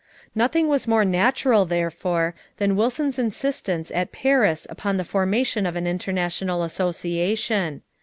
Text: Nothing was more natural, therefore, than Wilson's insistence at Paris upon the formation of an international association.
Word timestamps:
Nothing 0.33 0.67
was 0.67 0.87
more 0.87 1.05
natural, 1.05 1.67
therefore, 1.67 2.33
than 2.57 2.75
Wilson's 2.75 3.19
insistence 3.19 3.91
at 3.93 4.11
Paris 4.11 4.65
upon 4.67 4.97
the 4.97 5.03
formation 5.03 5.67
of 5.67 5.75
an 5.75 5.85
international 5.85 6.63
association. 6.63 7.83